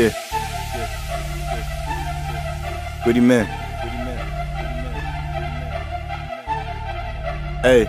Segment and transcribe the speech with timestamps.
[0.00, 0.08] Yeah.
[3.04, 3.44] GwiddyMan.
[7.60, 7.84] Hey,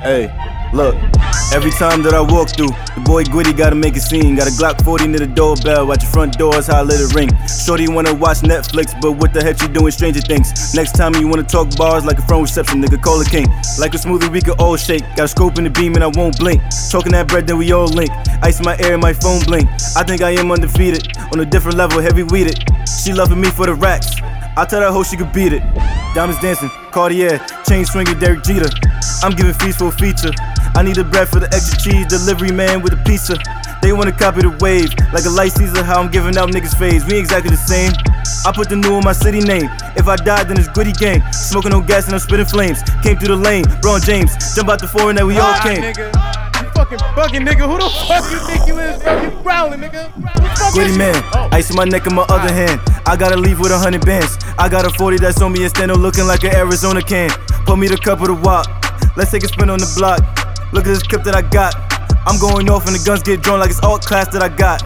[0.00, 0.32] hey,
[0.72, 0.94] look.
[1.52, 4.36] Every time that I walk through, the boy Gwiddy gotta make a scene.
[4.36, 5.86] Got a Glock 40 near the doorbell.
[5.86, 7.28] Watch your front door, is how I let it ring.
[7.48, 9.90] Shorty wanna watch Netflix, but what the heck you doing?
[9.90, 10.74] Stranger Things.
[10.74, 13.46] Next time you wanna talk bars like a phone reception, nigga, call a king.
[13.78, 15.02] Like a smoothie we can all shake.
[15.16, 16.62] Got a scope in the beam and I won't blink.
[16.90, 18.10] Talking that bread, then we all link.
[18.42, 19.68] Ice in my and my phone blink.
[19.96, 21.16] I think I am undefeated.
[21.32, 22.62] On a different level, heavy weeded.
[22.86, 24.14] She loving me for the racks.
[24.56, 25.62] I tell that hoe she could beat it.
[26.14, 28.68] Diamonds dancing, Cartier, chain swinging, Derek Jeter.
[29.22, 30.32] I'm giving fees for a feature.
[30.80, 33.36] I need a bread for the extra cheese, delivery man with a pizza.
[33.82, 37.04] They wanna copy the wave, like a light Caesar, how I'm giving out niggas phase.
[37.04, 37.92] We exactly the same.
[38.48, 39.68] I put the new in my city name.
[40.00, 41.20] If I die, then it's gritty Gang.
[41.36, 42.80] Smoking no gas and I'm spitting flames.
[43.04, 44.32] Came through the lane, Braun James.
[44.56, 45.84] Jump out the foreign that we all came.
[45.84, 46.08] nigga.
[46.64, 47.68] You fucking bugging, nigga.
[47.68, 49.20] Who the fuck you think you is, bro?
[49.20, 50.08] You growling, nigga.
[50.16, 50.98] Who the fuck Goody is you?
[50.98, 51.48] man, Oh.
[51.52, 52.80] ice in my neck and my other hand.
[53.04, 54.38] I gotta leave with a hundred bands.
[54.56, 57.28] I got a 40 that's on me and stand looking like an Arizona can.
[57.68, 58.64] Pour me the cup of the wop.
[59.14, 60.24] Let's take a spin on the block.
[60.72, 61.74] Look at this clip that I got.
[62.26, 64.82] I'm going off and the guns get drawn like it's all class that I got.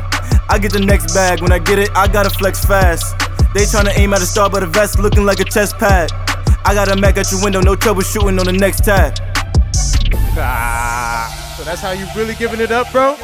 [0.48, 1.42] I get the next bag.
[1.42, 3.18] When I get it, I gotta flex fast.
[3.52, 6.10] They tryna aim at a star, but the vest looking like a chest pad.
[6.64, 9.14] I got a Mac at your window, no troubleshooting on the next tab.
[10.36, 13.16] Ah, so that's how you really giving it up, bro?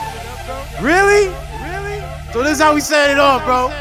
[0.82, 1.28] Really?
[1.64, 2.04] Really?
[2.32, 3.72] So this is how we set it off, bro.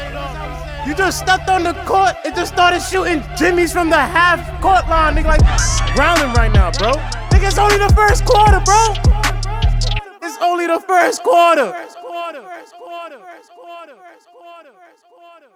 [0.86, 4.88] You just stepped on the court and just started shooting jimmies from the half court
[4.88, 7.19] line, nigga, like grounding right now, bro.
[7.42, 8.94] It's only the first quarter, bro.
[10.22, 11.72] It's only the first quarter.
[11.72, 12.42] First quarter.
[12.42, 13.18] First quarter.
[13.18, 13.96] First quarter.
[13.96, 14.70] First quarter.
[14.76, 15.48] First quarter.